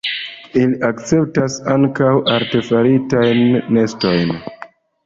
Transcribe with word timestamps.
Ili 0.61 0.79
akceptas 0.87 1.59
ankaŭ 1.75 2.09
artefaritajn 2.39 3.47
nestojn. 3.79 4.39